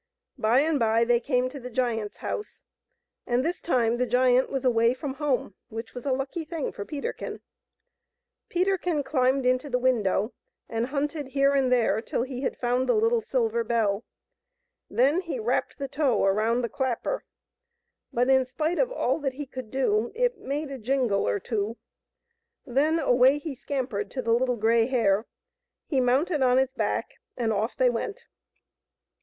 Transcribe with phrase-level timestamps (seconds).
[0.39, 2.63] By and by they came to the giant's house,
[3.27, 6.83] and this time the giant was away from home, which was a lucky thing for
[6.85, 7.41] Peterkin.
[8.49, 10.33] Peterkin climbed into the window,
[10.67, 14.03] and hunted here and there till he had found the little silver bell.
[14.89, 17.23] Then he wrapped the tow around the clapper,
[18.11, 21.77] but, in spite of all that he could do, it made a jingle or two.
[22.65, 25.27] Then away he scampered to the Little Grey Hare.
[25.85, 28.25] He mounted on its back, and off they went.